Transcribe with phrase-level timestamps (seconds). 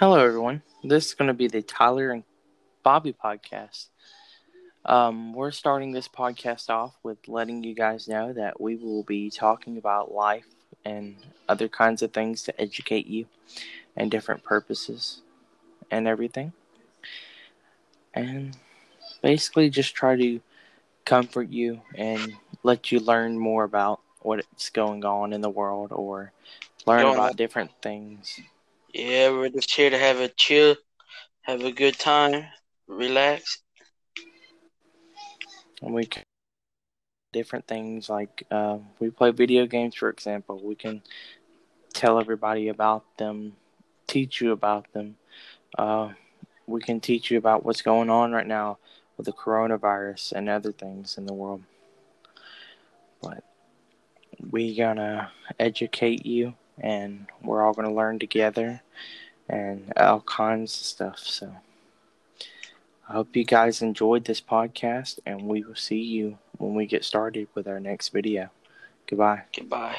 [0.00, 0.62] Hello, everyone.
[0.82, 2.24] This is going to be the Tyler and
[2.82, 3.88] Bobby podcast.
[4.86, 9.28] Um, we're starting this podcast off with letting you guys know that we will be
[9.28, 10.46] talking about life
[10.86, 11.16] and
[11.50, 13.26] other kinds of things to educate you
[13.94, 15.20] and different purposes
[15.90, 16.54] and everything.
[18.14, 18.56] And
[19.20, 20.40] basically, just try to
[21.04, 26.32] comfort you and let you learn more about what's going on in the world or
[26.86, 28.40] learn about different things.
[28.92, 30.76] Yeah, we're just here to have a chill,
[31.42, 32.46] have a good time,
[32.88, 33.62] relax.
[35.80, 36.24] And we can
[37.32, 40.60] different things like uh, we play video games, for example.
[40.62, 41.02] We can
[41.94, 43.54] tell everybody about them,
[44.08, 45.16] teach you about them.
[45.78, 46.10] Uh,
[46.66, 48.78] we can teach you about what's going on right now
[49.16, 51.62] with the coronavirus and other things in the world.
[53.22, 53.44] But
[54.50, 58.82] we gonna educate you, and we're all gonna learn together,
[59.48, 61.18] and all kinds of stuff.
[61.18, 61.56] So.
[63.10, 67.04] I hope you guys enjoyed this podcast, and we will see you when we get
[67.04, 68.50] started with our next video.
[69.08, 69.42] Goodbye.
[69.52, 69.96] Goodbye.